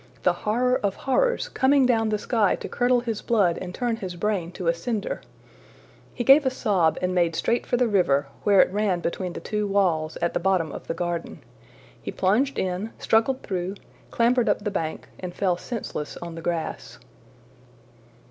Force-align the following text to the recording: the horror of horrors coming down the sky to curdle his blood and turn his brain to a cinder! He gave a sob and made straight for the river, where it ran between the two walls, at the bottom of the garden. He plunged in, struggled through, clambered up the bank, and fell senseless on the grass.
the 0.23 0.33
horror 0.33 0.79
of 0.81 0.95
horrors 0.95 1.47
coming 1.49 1.85
down 1.85 2.09
the 2.09 2.17
sky 2.17 2.55
to 2.55 2.67
curdle 2.67 3.01
his 3.01 3.21
blood 3.21 3.59
and 3.59 3.75
turn 3.75 3.97
his 3.97 4.15
brain 4.15 4.51
to 4.51 4.65
a 4.67 4.73
cinder! 4.73 5.21
He 6.11 6.23
gave 6.23 6.43
a 6.43 6.49
sob 6.49 6.97
and 7.03 7.13
made 7.13 7.35
straight 7.35 7.67
for 7.67 7.77
the 7.77 7.87
river, 7.87 8.25
where 8.41 8.61
it 8.61 8.71
ran 8.73 9.01
between 9.01 9.33
the 9.33 9.39
two 9.39 9.67
walls, 9.67 10.17
at 10.19 10.33
the 10.33 10.39
bottom 10.39 10.71
of 10.71 10.87
the 10.87 10.95
garden. 10.95 11.43
He 12.01 12.09
plunged 12.09 12.57
in, 12.57 12.93
struggled 12.97 13.43
through, 13.43 13.75
clambered 14.09 14.49
up 14.49 14.63
the 14.63 14.71
bank, 14.71 15.07
and 15.19 15.35
fell 15.35 15.55
senseless 15.55 16.17
on 16.17 16.33
the 16.33 16.41
grass. 16.41 16.97